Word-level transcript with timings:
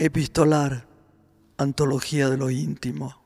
Epistolar, 0.00 0.86
Antología 1.56 2.30
de 2.30 2.36
lo 2.36 2.50
íntimo. 2.50 3.20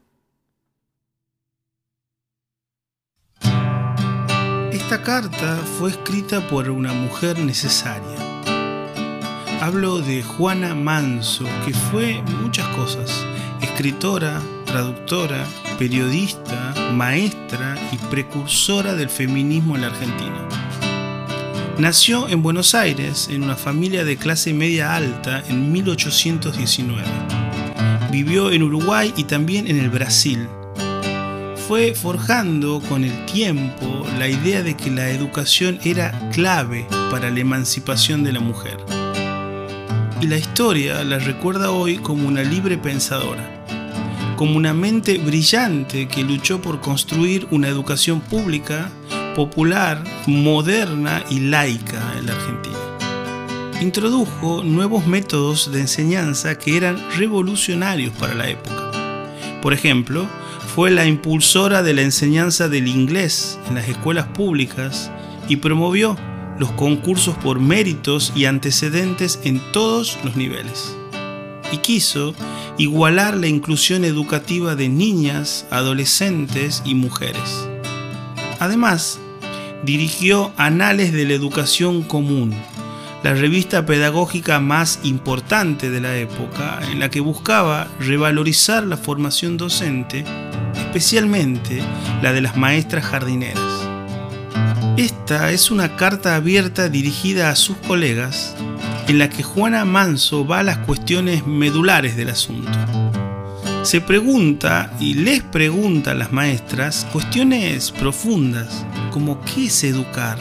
Esta 4.72 5.02
carta 5.02 5.56
fue 5.78 5.90
escrita 5.90 6.48
por 6.48 6.70
una 6.70 6.94
mujer 6.94 7.38
necesaria. 7.40 8.16
Hablo 9.60 9.98
de 9.98 10.22
Juana 10.22 10.74
Manso, 10.74 11.44
que 11.66 11.74
fue 11.74 12.22
muchas 12.40 12.66
cosas. 12.68 13.22
Escritora, 13.60 14.40
traductora, 14.64 15.46
periodista, 15.78 16.74
maestra 16.94 17.76
y 17.92 17.98
precursora 17.98 18.94
del 18.94 19.10
feminismo 19.10 19.74
en 19.74 19.82
la 19.82 19.88
Argentina. 19.88 20.48
Nació 21.82 22.28
en 22.28 22.44
Buenos 22.44 22.76
Aires 22.76 23.26
en 23.28 23.42
una 23.42 23.56
familia 23.56 24.04
de 24.04 24.16
clase 24.16 24.54
media 24.54 24.94
alta 24.94 25.42
en 25.48 25.72
1819. 25.72 27.02
Vivió 28.12 28.52
en 28.52 28.62
Uruguay 28.62 29.12
y 29.16 29.24
también 29.24 29.66
en 29.66 29.80
el 29.80 29.90
Brasil. 29.90 30.46
Fue 31.66 31.92
forjando 31.96 32.80
con 32.88 33.02
el 33.02 33.26
tiempo 33.26 34.06
la 34.16 34.28
idea 34.28 34.62
de 34.62 34.76
que 34.76 34.92
la 34.92 35.10
educación 35.10 35.80
era 35.82 36.30
clave 36.30 36.86
para 37.10 37.30
la 37.30 37.40
emancipación 37.40 38.22
de 38.22 38.30
la 38.30 38.38
mujer. 38.38 38.76
Y 40.20 40.28
la 40.28 40.36
historia 40.36 41.02
la 41.02 41.18
recuerda 41.18 41.72
hoy 41.72 41.96
como 41.96 42.28
una 42.28 42.44
libre 42.44 42.78
pensadora, 42.78 43.64
como 44.36 44.56
una 44.56 44.72
mente 44.72 45.18
brillante 45.18 46.06
que 46.06 46.22
luchó 46.22 46.62
por 46.62 46.80
construir 46.80 47.48
una 47.50 47.66
educación 47.66 48.20
pública 48.20 48.88
popular, 49.34 50.02
moderna 50.26 51.24
y 51.30 51.40
laica 51.40 52.14
en 52.18 52.26
la 52.26 52.32
Argentina. 52.32 52.78
Introdujo 53.80 54.62
nuevos 54.62 55.06
métodos 55.06 55.72
de 55.72 55.80
enseñanza 55.80 56.56
que 56.56 56.76
eran 56.76 56.98
revolucionarios 57.16 58.12
para 58.12 58.34
la 58.34 58.48
época. 58.48 58.92
Por 59.60 59.72
ejemplo, 59.72 60.26
fue 60.74 60.90
la 60.90 61.04
impulsora 61.04 61.82
de 61.82 61.92
la 61.92 62.02
enseñanza 62.02 62.68
del 62.68 62.88
inglés 62.88 63.58
en 63.68 63.74
las 63.74 63.88
escuelas 63.88 64.26
públicas 64.28 65.10
y 65.48 65.56
promovió 65.56 66.16
los 66.58 66.70
concursos 66.72 67.36
por 67.38 67.60
méritos 67.60 68.32
y 68.36 68.44
antecedentes 68.44 69.40
en 69.44 69.60
todos 69.72 70.18
los 70.24 70.36
niveles. 70.36 70.96
Y 71.72 71.78
quiso 71.78 72.34
igualar 72.78 73.36
la 73.36 73.48
inclusión 73.48 74.04
educativa 74.04 74.76
de 74.76 74.88
niñas, 74.88 75.66
adolescentes 75.70 76.82
y 76.84 76.94
mujeres. 76.94 77.68
Además, 78.62 79.18
dirigió 79.82 80.52
Anales 80.56 81.12
de 81.12 81.24
la 81.24 81.32
Educación 81.32 82.04
Común, 82.04 82.54
la 83.24 83.34
revista 83.34 83.84
pedagógica 83.86 84.60
más 84.60 85.00
importante 85.02 85.90
de 85.90 86.00
la 86.00 86.16
época, 86.16 86.78
en 86.92 87.00
la 87.00 87.10
que 87.10 87.18
buscaba 87.18 87.88
revalorizar 87.98 88.84
la 88.84 88.96
formación 88.96 89.56
docente, 89.56 90.24
especialmente 90.76 91.82
la 92.22 92.32
de 92.32 92.40
las 92.40 92.56
maestras 92.56 93.04
jardineras. 93.04 93.88
Esta 94.96 95.50
es 95.50 95.72
una 95.72 95.96
carta 95.96 96.36
abierta 96.36 96.88
dirigida 96.88 97.50
a 97.50 97.56
sus 97.56 97.76
colegas 97.78 98.54
en 99.08 99.18
la 99.18 99.28
que 99.28 99.42
Juana 99.42 99.84
Manso 99.84 100.46
va 100.46 100.60
a 100.60 100.62
las 100.62 100.78
cuestiones 100.78 101.48
medulares 101.48 102.14
del 102.14 102.28
asunto 102.28 103.01
se 103.82 104.00
pregunta 104.00 104.94
y 105.00 105.14
les 105.14 105.42
pregunta 105.42 106.12
a 106.12 106.14
las 106.14 106.32
maestras 106.32 107.04
cuestiones 107.12 107.90
profundas, 107.90 108.86
como 109.10 109.40
qué 109.40 109.66
es 109.66 109.82
educar, 109.82 110.38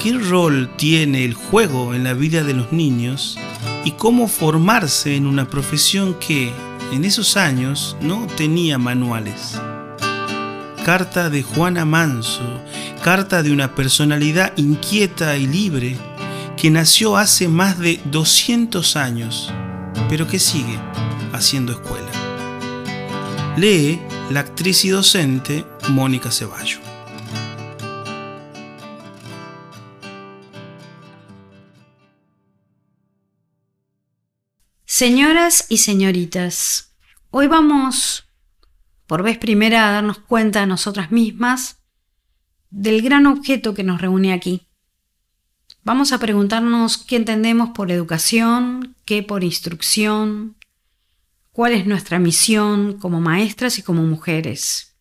qué 0.00 0.12
rol 0.12 0.70
tiene 0.76 1.24
el 1.24 1.34
juego 1.34 1.94
en 1.94 2.04
la 2.04 2.14
vida 2.14 2.44
de 2.44 2.54
los 2.54 2.72
niños 2.72 3.36
y 3.84 3.92
cómo 3.92 4.28
formarse 4.28 5.16
en 5.16 5.26
una 5.26 5.48
profesión 5.48 6.14
que 6.14 6.52
en 6.92 7.04
esos 7.04 7.36
años 7.36 7.96
no 8.00 8.28
tenía 8.36 8.78
manuales. 8.78 9.60
Carta 10.84 11.30
de 11.30 11.42
Juana 11.42 11.84
Manso, 11.84 12.62
carta 13.02 13.42
de 13.42 13.50
una 13.50 13.74
personalidad 13.74 14.52
inquieta 14.56 15.36
y 15.36 15.46
libre 15.46 15.96
que 16.56 16.70
nació 16.70 17.16
hace 17.16 17.48
más 17.48 17.78
de 17.78 18.00
200 18.04 18.96
años, 18.96 19.52
pero 20.08 20.28
que 20.28 20.38
sigue 20.38 20.78
haciendo 21.32 21.72
escuela. 21.72 22.07
Lee 23.58 24.00
la 24.30 24.38
actriz 24.38 24.84
y 24.84 24.90
docente 24.90 25.64
Mónica 25.88 26.30
Ceballo. 26.30 26.78
Señoras 34.84 35.66
y 35.68 35.78
señoritas, 35.78 36.94
hoy 37.30 37.48
vamos 37.48 38.28
por 39.08 39.24
vez 39.24 39.38
primera 39.38 39.88
a 39.88 39.92
darnos 39.92 40.20
cuenta 40.20 40.62
a 40.62 40.66
nosotras 40.66 41.10
mismas 41.10 41.78
del 42.70 43.02
gran 43.02 43.26
objeto 43.26 43.74
que 43.74 43.82
nos 43.82 44.00
reúne 44.00 44.32
aquí. 44.32 44.68
Vamos 45.82 46.12
a 46.12 46.18
preguntarnos 46.18 46.96
qué 46.96 47.16
entendemos 47.16 47.70
por 47.70 47.90
educación, 47.90 48.94
qué 49.04 49.24
por 49.24 49.42
instrucción, 49.42 50.57
cuál 51.58 51.72
es 51.72 51.86
nuestra 51.86 52.20
misión 52.20 53.00
como 53.00 53.20
maestras 53.20 53.80
y 53.80 53.82
como 53.82 54.04
mujeres. 54.04 54.94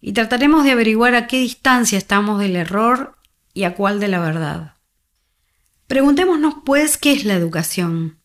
Y 0.00 0.14
trataremos 0.14 0.64
de 0.64 0.72
averiguar 0.72 1.14
a 1.14 1.28
qué 1.28 1.38
distancia 1.38 1.96
estamos 1.96 2.40
del 2.40 2.56
error 2.56 3.14
y 3.54 3.62
a 3.62 3.76
cuál 3.76 4.00
de 4.00 4.08
la 4.08 4.18
verdad. 4.18 4.74
Preguntémonos, 5.86 6.54
pues, 6.64 6.98
qué 6.98 7.12
es 7.12 7.24
la 7.24 7.34
educación, 7.34 8.18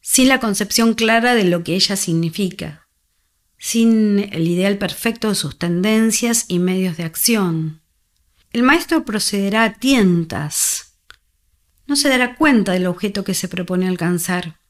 sin 0.00 0.26
la 0.26 0.40
concepción 0.40 0.94
clara 0.94 1.36
de 1.36 1.44
lo 1.44 1.62
que 1.62 1.76
ella 1.76 1.94
significa, 1.94 2.88
sin 3.56 4.28
el 4.32 4.48
ideal 4.48 4.78
perfecto 4.78 5.28
de 5.28 5.36
sus 5.36 5.56
tendencias 5.56 6.46
y 6.48 6.58
medios 6.58 6.96
de 6.96 7.04
acción. 7.04 7.80
El 8.50 8.64
maestro 8.64 9.04
procederá 9.04 9.62
a 9.62 9.74
tientas, 9.74 10.98
no 11.86 11.94
se 11.94 12.08
dará 12.08 12.34
cuenta 12.34 12.72
del 12.72 12.88
objeto 12.88 13.22
que 13.22 13.34
se 13.34 13.46
propone 13.46 13.86
alcanzar 13.86 14.65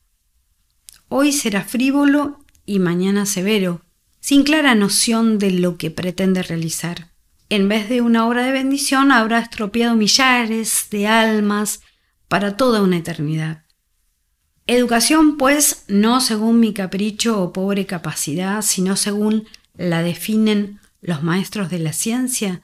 Hoy 1.08 1.32
será 1.32 1.62
frívolo 1.62 2.44
y 2.64 2.80
mañana 2.80 3.26
severo, 3.26 3.82
sin 4.20 4.42
clara 4.42 4.74
noción 4.74 5.38
de 5.38 5.52
lo 5.52 5.78
que 5.78 5.90
pretende 5.90 6.42
realizar. 6.42 7.12
En 7.48 7.68
vez 7.68 7.88
de 7.88 8.00
una 8.00 8.26
obra 8.26 8.44
de 8.44 8.50
bendición, 8.50 9.12
habrá 9.12 9.38
estropeado 9.38 9.94
millares 9.94 10.88
de 10.90 11.06
almas 11.06 11.80
para 12.26 12.56
toda 12.56 12.82
una 12.82 12.96
eternidad. 12.96 13.62
Educación, 14.66 15.36
pues, 15.36 15.84
no 15.86 16.20
según 16.20 16.58
mi 16.58 16.74
capricho 16.74 17.40
o 17.40 17.52
pobre 17.52 17.86
capacidad, 17.86 18.62
sino 18.62 18.96
según 18.96 19.46
la 19.76 20.02
definen 20.02 20.80
los 21.00 21.22
maestros 21.22 21.70
de 21.70 21.78
la 21.78 21.92
ciencia, 21.92 22.62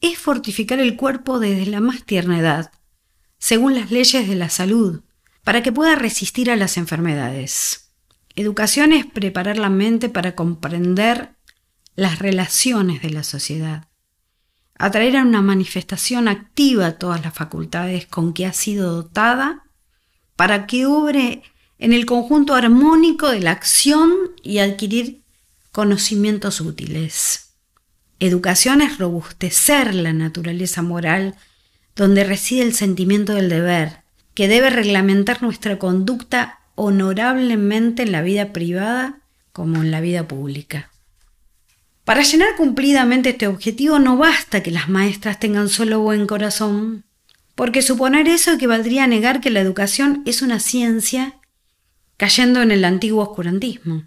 es 0.00 0.16
fortificar 0.16 0.78
el 0.78 0.96
cuerpo 0.96 1.40
desde 1.40 1.66
la 1.66 1.80
más 1.80 2.04
tierna 2.04 2.38
edad, 2.38 2.70
según 3.38 3.74
las 3.74 3.90
leyes 3.90 4.28
de 4.28 4.36
la 4.36 4.48
salud, 4.48 5.02
para 5.44 5.62
que 5.62 5.72
pueda 5.72 5.94
resistir 5.94 6.50
a 6.50 6.56
las 6.56 6.76
enfermedades. 6.76 7.90
Educación 8.36 8.92
es 8.92 9.06
preparar 9.06 9.58
la 9.58 9.70
mente 9.70 10.08
para 10.08 10.34
comprender 10.34 11.34
las 11.96 12.18
relaciones 12.18 13.02
de 13.02 13.10
la 13.10 13.24
sociedad, 13.24 13.88
atraer 14.78 15.16
a 15.16 15.22
una 15.22 15.42
manifestación 15.42 16.28
activa 16.28 16.92
todas 16.92 17.22
las 17.22 17.34
facultades 17.34 18.06
con 18.06 18.32
que 18.32 18.46
ha 18.46 18.52
sido 18.52 18.92
dotada 18.92 19.64
para 20.36 20.66
que 20.66 20.86
obre 20.86 21.42
en 21.78 21.92
el 21.92 22.06
conjunto 22.06 22.54
armónico 22.54 23.30
de 23.30 23.40
la 23.40 23.50
acción 23.50 24.12
y 24.42 24.58
adquirir 24.58 25.22
conocimientos 25.72 26.60
útiles. 26.60 27.56
Educación 28.20 28.82
es 28.82 28.98
robustecer 28.98 29.94
la 29.94 30.12
naturaleza 30.12 30.82
moral 30.82 31.36
donde 31.96 32.24
reside 32.24 32.62
el 32.62 32.74
sentimiento 32.74 33.34
del 33.34 33.48
deber, 33.48 33.99
que 34.34 34.48
debe 34.48 34.70
reglamentar 34.70 35.42
nuestra 35.42 35.78
conducta 35.78 36.60
honorablemente 36.74 38.02
en 38.02 38.12
la 38.12 38.22
vida 38.22 38.52
privada 38.52 39.20
como 39.52 39.82
en 39.82 39.90
la 39.90 40.00
vida 40.00 40.26
pública. 40.26 40.90
Para 42.04 42.22
llenar 42.22 42.56
cumplidamente 42.56 43.30
este 43.30 43.46
objetivo 43.46 43.98
no 43.98 44.16
basta 44.16 44.62
que 44.62 44.70
las 44.70 44.88
maestras 44.88 45.38
tengan 45.38 45.68
solo 45.68 46.00
buen 46.00 46.26
corazón, 46.26 47.04
porque 47.54 47.82
suponer 47.82 48.26
eso 48.28 48.52
equivaldría 48.52 49.04
a 49.04 49.06
negar 49.06 49.40
que 49.40 49.50
la 49.50 49.60
educación 49.60 50.22
es 50.26 50.42
una 50.42 50.60
ciencia 50.60 51.34
cayendo 52.16 52.62
en 52.62 52.70
el 52.70 52.84
antiguo 52.84 53.22
oscurantismo. 53.22 54.04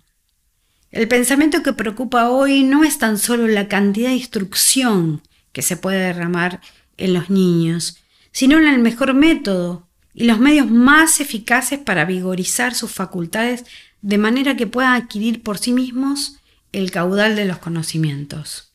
El 0.92 1.08
pensamiento 1.08 1.64
que 1.64 1.74
preocupa 1.74 2.30
hoy 2.30 2.64
no 2.64 2.84
es 2.84 2.98
tan 2.98 3.18
solo 3.18 3.48
la 3.48 3.68
cantidad 3.68 4.10
de 4.10 4.16
instrucción 4.16 5.22
que 5.52 5.62
se 5.62 5.78
puede 5.78 6.00
derramar 6.00 6.62
en 6.98 7.14
los 7.14 7.30
niños, 7.30 7.98
sino 8.32 8.58
en 8.58 8.68
el 8.68 8.80
mejor 8.80 9.14
método 9.14 9.88
y 10.14 10.26
los 10.26 10.40
medios 10.40 10.70
más 10.70 11.20
eficaces 11.20 11.80
para 11.80 12.06
vigorizar 12.06 12.76
sus 12.76 12.92
facultades 12.92 13.66
de 14.02 14.18
manera 14.18 14.56
que 14.56 14.68
puedan 14.68 14.94
adquirir 14.94 15.42
por 15.42 15.58
sí 15.58 15.72
mismos 15.72 16.38
el 16.72 16.92
caudal 16.92 17.36
de 17.36 17.46
los 17.46 17.58
conocimientos. 17.58 18.72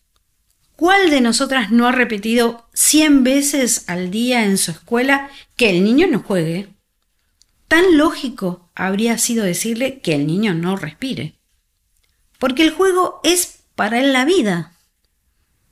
¿Cuál 0.76 1.10
de 1.10 1.20
nosotras 1.20 1.70
no 1.70 1.86
ha 1.86 1.92
repetido 1.92 2.68
cien 2.72 3.24
veces 3.24 3.84
al 3.88 4.10
día 4.10 4.44
en 4.44 4.58
su 4.58 4.70
escuela 4.70 5.28
que 5.56 5.70
el 5.70 5.84
niño 5.84 6.06
no 6.06 6.20
juegue? 6.20 6.68
tan 7.68 7.98
lógico 7.98 8.70
habría 8.74 9.18
sido 9.18 9.44
decirle 9.44 10.00
que 10.00 10.14
el 10.14 10.26
niño 10.26 10.54
no 10.54 10.76
respire. 10.76 11.34
Porque 12.38 12.62
el 12.62 12.72
juego 12.72 13.20
es 13.22 13.60
para 13.76 14.00
él 14.00 14.12
la 14.12 14.24
vida. 14.24 14.72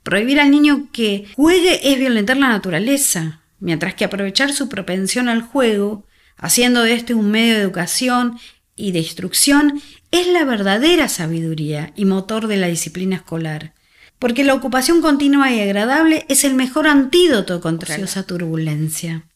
Prohibir 0.03 0.39
al 0.39 0.51
niño 0.51 0.89
que 0.93 1.27
juegue 1.35 1.91
es 1.91 1.99
violentar 1.99 2.37
la 2.37 2.51
naturaleza, 2.51 3.41
mientras 3.59 3.95
que 3.95 4.05
aprovechar 4.05 4.53
su 4.53 4.69
propensión 4.69 5.29
al 5.29 5.43
juego, 5.43 6.07
haciendo 6.37 6.83
de 6.83 6.95
este 6.95 7.15
un 7.15 7.31
medio 7.31 7.55
de 7.55 7.61
educación 7.61 8.39
y 8.75 8.93
de 8.93 9.01
instrucción, 9.01 9.81
es 10.11 10.27
la 10.27 10.45
verdadera 10.45 11.09
sabiduría 11.09 11.93
y 11.97 12.05
motor 12.05 12.47
de 12.47 12.57
la 12.57 12.69
disciplina 12.69 13.17
escolar. 13.17 13.75
Porque 14.19 14.45
la 14.45 14.55
ocupación 14.55 15.03
continua 15.03 15.53
y 15.53 15.61
agradable 15.61 16.25
es 16.29 16.45
el 16.45 16.55
mejor 16.55 16.87
antídoto 16.87 17.61
contra 17.61 17.97
esa 17.97 18.23
turbulencia. 18.23 19.27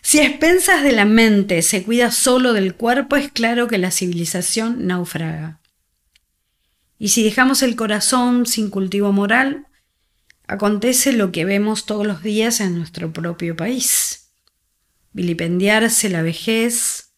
Si 0.00 0.20
a 0.20 0.26
expensas 0.26 0.82
de 0.82 0.92
la 0.92 1.04
mente 1.04 1.62
se 1.62 1.82
cuida 1.82 2.10
solo 2.10 2.52
del 2.52 2.74
cuerpo, 2.74 3.16
es 3.16 3.32
claro 3.32 3.68
que 3.68 3.78
la 3.78 3.90
civilización 3.90 4.86
naufraga. 4.86 5.60
Y 6.98 7.08
si 7.08 7.24
dejamos 7.24 7.62
el 7.62 7.74
corazón 7.74 8.46
sin 8.46 8.70
cultivo 8.70 9.12
moral, 9.12 9.66
acontece 10.46 11.12
lo 11.12 11.32
que 11.32 11.44
vemos 11.44 11.86
todos 11.86 12.06
los 12.06 12.22
días 12.22 12.60
en 12.60 12.78
nuestro 12.78 13.12
propio 13.12 13.56
país. 13.56 14.30
Vilipendiarse 15.12 16.08
la 16.08 16.22
vejez, 16.22 17.12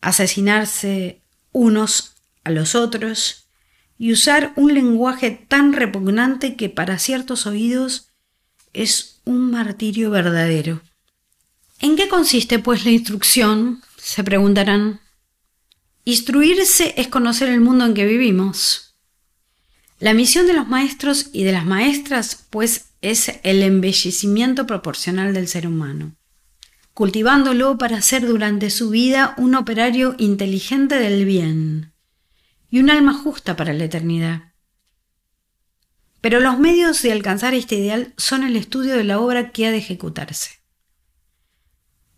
asesinarse 0.00 1.22
unos 1.52 2.14
a 2.44 2.50
los 2.50 2.74
otros 2.74 3.48
y 3.98 4.12
usar 4.12 4.52
un 4.56 4.74
lenguaje 4.74 5.30
tan 5.30 5.72
repugnante 5.72 6.56
que 6.56 6.68
para 6.68 6.98
ciertos 6.98 7.46
oídos 7.46 8.08
es 8.72 9.20
un 9.24 9.50
martirio 9.50 10.10
verdadero. 10.10 10.82
¿En 11.80 11.96
qué 11.96 12.08
consiste, 12.08 12.58
pues, 12.58 12.84
la 12.84 12.90
instrucción? 12.90 13.82
se 13.96 14.24
preguntarán. 14.24 15.00
Instruirse 16.04 16.94
es 16.96 17.08
conocer 17.08 17.50
el 17.50 17.60
mundo 17.60 17.84
en 17.84 17.94
que 17.94 18.06
vivimos. 18.06 18.87
La 19.98 20.14
misión 20.14 20.46
de 20.46 20.52
los 20.52 20.68
maestros 20.68 21.30
y 21.32 21.42
de 21.42 21.52
las 21.52 21.66
maestras, 21.66 22.46
pues, 22.50 22.90
es 23.00 23.32
el 23.42 23.62
embellecimiento 23.62 24.66
proporcional 24.66 25.34
del 25.34 25.48
ser 25.48 25.66
humano, 25.66 26.14
cultivándolo 26.94 27.78
para 27.78 28.00
ser 28.02 28.26
durante 28.26 28.70
su 28.70 28.90
vida 28.90 29.34
un 29.38 29.54
operario 29.54 30.14
inteligente 30.18 30.98
del 30.98 31.24
bien 31.24 31.92
y 32.70 32.78
un 32.80 32.90
alma 32.90 33.14
justa 33.14 33.56
para 33.56 33.72
la 33.72 33.84
eternidad. 33.84 34.52
Pero 36.20 36.40
los 36.40 36.58
medios 36.58 37.02
de 37.02 37.12
alcanzar 37.12 37.54
este 37.54 37.76
ideal 37.76 38.14
son 38.16 38.42
el 38.42 38.56
estudio 38.56 38.96
de 38.96 39.04
la 39.04 39.20
obra 39.20 39.50
que 39.50 39.66
ha 39.66 39.70
de 39.70 39.78
ejecutarse. 39.78 40.50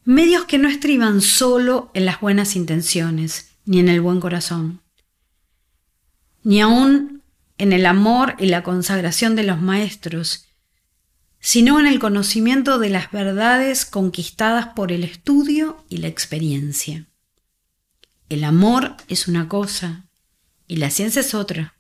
Medios 0.05 0.45
que 0.47 0.59
no 0.59 0.69
estriban 0.69 1.21
solo 1.21 1.91
en 1.93 2.07
las 2.07 2.21
buenas 2.21 2.57
intenciones, 2.57 3.51
ni 3.67 3.79
en 3.79 3.89
el 3.89 4.01
buen 4.01 4.21
corazón, 4.21 4.81
ni 6.43 6.61
aún 6.61 7.10
en 7.61 7.75
el 7.75 7.85
amor 7.85 8.37
y 8.39 8.47
la 8.47 8.63
consagración 8.63 9.37
de 9.37 9.43
los 9.43 9.61
maestros, 9.61 10.47
sino 11.41 11.79
en 11.79 11.87
el 11.87 11.99
conocimiento 11.99 12.79
de 12.79 12.89
las 12.89 13.13
verdades 13.13 13.85
conquistadas 13.85 14.69
por 14.69 14.93
el 14.93 15.05
estudio 15.05 15.85
y 15.91 15.99
la 15.99 16.09
experiencia. 16.09 17.07
El 18.31 18.45
amor 18.45 18.97
es 19.09 19.29
una 19.29 19.47
cosa 19.47 20.07
y 20.67 20.77
la 20.77 20.89
ciencia 20.89 21.21
es 21.21 21.35
otra. 21.35 21.75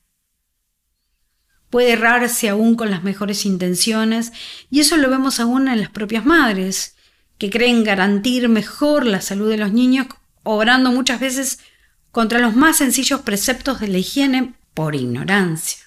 Puede 1.70 1.92
errarse 1.92 2.50
aún 2.50 2.74
con 2.74 2.90
las 2.90 3.02
mejores 3.02 3.46
intenciones, 3.46 4.32
y 4.68 4.80
eso 4.80 4.98
lo 4.98 5.08
vemos 5.08 5.40
aún 5.40 5.66
en 5.66 5.80
las 5.80 5.88
propias 5.88 6.26
madres, 6.26 6.96
que 7.38 7.48
creen 7.48 7.84
garantir 7.84 8.50
mejor 8.50 9.06
la 9.06 9.22
salud 9.22 9.48
de 9.48 9.56
los 9.56 9.72
niños, 9.72 10.08
obrando 10.42 10.92
muchas 10.92 11.20
veces 11.20 11.58
contra 12.10 12.38
los 12.38 12.54
más 12.54 12.76
sencillos 12.76 13.22
preceptos 13.22 13.80
de 13.80 13.88
la 13.88 13.96
higiene 13.96 14.59
por 14.74 14.94
ignorancia. 14.94 15.84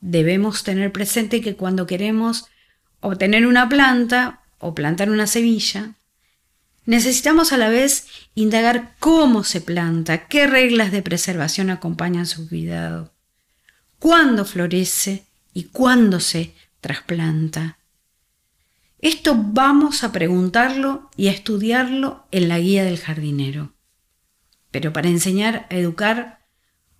Debemos 0.00 0.64
tener 0.64 0.92
presente 0.92 1.40
que 1.40 1.56
cuando 1.56 1.86
queremos 1.86 2.46
obtener 3.00 3.46
una 3.46 3.68
planta 3.68 4.40
o 4.58 4.74
plantar 4.74 5.10
una 5.10 5.26
semilla, 5.26 5.94
necesitamos 6.86 7.52
a 7.52 7.56
la 7.56 7.68
vez 7.68 8.06
indagar 8.34 8.94
cómo 8.98 9.44
se 9.44 9.60
planta, 9.60 10.26
qué 10.26 10.46
reglas 10.46 10.92
de 10.92 11.02
preservación 11.02 11.70
acompañan 11.70 12.26
su 12.26 12.48
cuidado, 12.48 13.12
cuándo 13.98 14.44
florece 14.44 15.26
y 15.52 15.64
cuándo 15.64 16.20
se 16.20 16.54
trasplanta. 16.80 17.78
Esto 18.98 19.34
vamos 19.36 20.04
a 20.04 20.12
preguntarlo 20.12 21.10
y 21.16 21.28
a 21.28 21.32
estudiarlo 21.32 22.26
en 22.30 22.48
la 22.48 22.58
guía 22.60 22.84
del 22.84 22.98
jardinero. 22.98 23.72
Pero 24.70 24.92
para 24.92 25.08
enseñar 25.08 25.66
a 25.70 25.76
educar, 25.76 26.41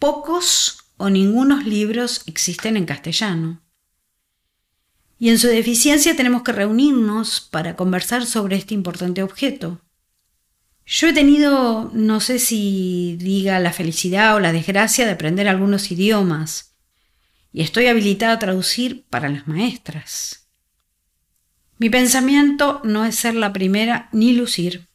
pocos 0.02 0.78
o 0.96 1.10
ningunos 1.10 1.64
libros 1.64 2.22
existen 2.26 2.76
en 2.76 2.87
castellano. 2.87 3.62
Y 5.16 5.28
en 5.31 5.38
su 5.38 5.46
deficiencia 5.46 6.16
tenemos 6.16 6.43
que 6.43 6.50
reunirnos 6.50 7.40
para 7.40 7.76
conversar 7.76 8.26
sobre 8.26 8.56
este 8.56 8.75
importante 8.75 9.22
objeto. 9.22 9.81
Yo 10.84 11.06
he 11.06 11.12
tenido, 11.12 11.88
no 11.94 12.19
sé 12.19 12.40
si 12.40 13.16
diga 13.20 13.60
la 13.60 13.72
felicidad 13.72 14.34
o 14.34 14.40
la 14.40 14.52
desgracia 14.52 15.06
de 15.06 15.12
aprender 15.12 15.46
algunos 15.46 15.93
idiomas, 15.93 16.75
y 17.52 17.62
estoy 17.62 17.87
habilitada 17.87 18.32
a 18.32 18.38
traducir 18.40 19.04
para 19.08 19.28
las 19.28 19.46
maestras. 19.46 20.49
Mi 21.78 21.90
pensamiento 21.90 22.81
no 22.82 23.04
es 23.04 23.14
ser 23.14 23.37
la 23.37 23.52
primera 23.52 24.08
ni 24.10 24.32
lucir. 24.32 24.88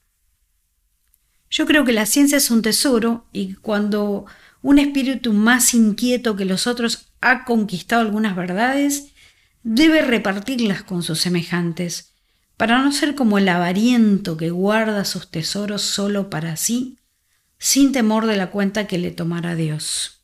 Yo 1.50 1.65
creo 1.65 1.86
que 1.86 1.94
la 1.94 2.06
ciencia 2.06 2.38
es 2.38 2.51
un 2.51 2.62
tesoro 2.62 3.25
y 3.31 3.54
cuando 3.54 4.25
un 4.68 4.80
espíritu 4.80 5.31
más 5.31 5.74
inquieto 5.74 6.36
que 6.36 6.44
los 6.44 6.68
otros 6.68 7.07
ha 7.21 7.45
conquistado 7.45 8.02
algunas 8.02 8.36
verdades, 8.36 9.14
debe 9.64 10.02
repartirlas 10.02 10.83
con 10.83 11.04
sus 11.04 11.21
semejantes, 11.21 12.12
para 12.57 12.81
no 12.81 12.92
ser 12.92 13.16
como 13.16 13.38
el 13.38 13.47
avariento 13.47 14.36
que 14.36 14.50
guarda 14.50 15.06
sus 15.06 15.31
tesoros 15.31 15.83
solo 15.83 16.30
para 16.30 16.57
sí, 16.57 16.97
sin 17.57 17.94
temor 17.94 18.26
de 18.26 18.36
la 18.36 18.52
cuenta 18.52 18.88
que 18.88 18.97
le 18.97 19.12
tomará 19.12 19.56
Dios. 19.56 20.19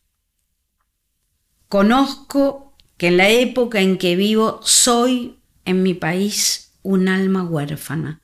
Conozco 1.69 2.75
que 2.97 3.07
en 3.07 3.15
la 3.15 3.29
época 3.29 3.79
en 3.79 3.97
que 3.97 4.17
vivo 4.17 4.59
soy 4.61 5.39
en 5.63 5.83
mi 5.83 5.93
país 5.93 6.73
un 6.81 7.07
alma 7.07 7.43
huérfana 7.43 8.19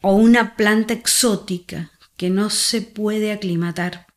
o 0.00 0.14
una 0.14 0.56
planta 0.56 0.94
exótica 0.94 1.90
que 2.16 2.30
no 2.30 2.48
se 2.48 2.80
puede 2.80 3.30
aclimatar. 3.30 4.07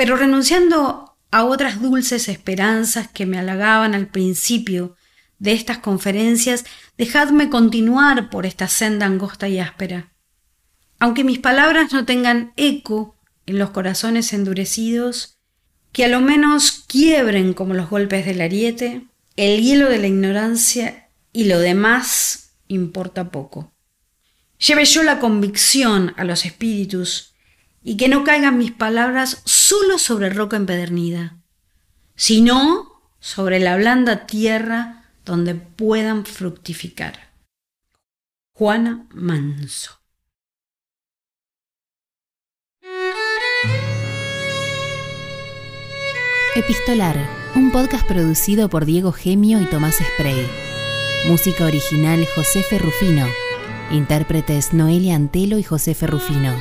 Pero 0.00 0.16
renunciando 0.16 1.14
a 1.30 1.44
otras 1.44 1.82
dulces 1.82 2.30
esperanzas 2.30 3.08
que 3.08 3.26
me 3.26 3.38
halagaban 3.38 3.94
al 3.94 4.08
principio 4.08 4.96
de 5.38 5.52
estas 5.52 5.76
conferencias, 5.76 6.64
dejadme 6.96 7.50
continuar 7.50 8.30
por 8.30 8.46
esta 8.46 8.66
senda 8.66 9.04
angosta 9.04 9.46
y 9.50 9.58
áspera. 9.58 10.10
Aunque 11.00 11.22
mis 11.22 11.38
palabras 11.38 11.92
no 11.92 12.06
tengan 12.06 12.54
eco 12.56 13.14
en 13.44 13.58
los 13.58 13.72
corazones 13.72 14.32
endurecidos, 14.32 15.36
que 15.92 16.06
a 16.06 16.08
lo 16.08 16.22
menos 16.22 16.82
quiebren 16.88 17.52
como 17.52 17.74
los 17.74 17.90
golpes 17.90 18.24
del 18.24 18.40
ariete, 18.40 19.06
el 19.36 19.60
hielo 19.60 19.90
de 19.90 19.98
la 19.98 20.06
ignorancia 20.06 21.10
y 21.30 21.44
lo 21.44 21.58
demás 21.58 22.54
importa 22.68 23.30
poco. 23.30 23.74
Lleve 24.66 24.86
yo 24.86 25.02
la 25.02 25.20
convicción 25.20 26.14
a 26.16 26.24
los 26.24 26.46
espíritus 26.46 27.29
y 27.82 27.96
que 27.96 28.08
no 28.08 28.24
caigan 28.24 28.58
mis 28.58 28.72
palabras 28.72 29.42
solo 29.44 29.98
sobre 29.98 30.30
roca 30.30 30.56
empedernida, 30.56 31.38
sino 32.14 33.02
sobre 33.18 33.60
la 33.60 33.76
blanda 33.76 34.26
tierra 34.26 35.12
donde 35.24 35.54
puedan 35.54 36.24
fructificar. 36.24 37.30
Juana 38.52 39.06
Manso 39.10 40.00
Epistolar, 46.56 47.16
un 47.54 47.70
podcast 47.70 48.06
producido 48.06 48.68
por 48.68 48.84
Diego 48.84 49.12
Gemio 49.12 49.62
y 49.62 49.66
Tomás 49.66 49.98
Spray. 50.14 50.46
Música 51.26 51.64
original 51.64 52.26
José 52.34 52.64
Ferrufino. 52.64 53.26
Intérpretes 53.92 54.74
Noelia 54.74 55.14
Antelo 55.14 55.58
y 55.58 55.62
José 55.62 55.94
Ferrufino. 55.94 56.52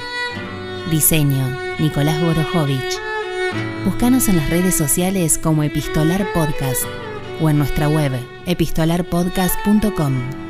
Diseño 0.89 1.57
Nicolás 1.79 2.21
Borojovich. 2.21 2.99
Búscanos 3.85 4.27
en 4.27 4.37
las 4.37 4.49
redes 4.49 4.75
sociales 4.75 5.37
como 5.37 5.63
Epistolar 5.63 6.25
Podcast 6.33 6.83
o 7.39 7.49
en 7.49 7.57
nuestra 7.57 7.87
web 7.87 8.11
epistolarpodcast.com. 8.45 10.48